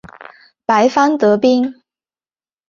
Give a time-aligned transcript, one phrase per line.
[0.65, 1.75] 白方得兵。